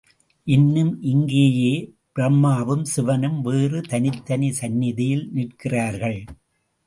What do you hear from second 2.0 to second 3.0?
பிரம்மாவும்